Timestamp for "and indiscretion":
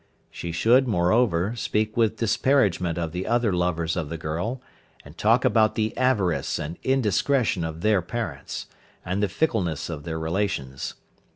6.57-7.63